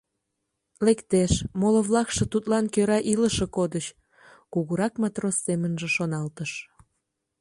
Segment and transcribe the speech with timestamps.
[0.85, 3.85] Лектеш, моло-влакше тудлан кӧра илыше кодыч»,—
[4.53, 6.51] кугурак матрос семынже шоналтыш.